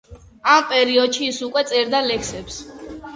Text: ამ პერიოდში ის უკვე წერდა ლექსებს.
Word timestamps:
ამ 0.53 0.63
პერიოდში 0.71 1.27
ის 1.33 1.41
უკვე 1.49 1.63
წერდა 1.73 1.99
ლექსებს. 2.07 2.59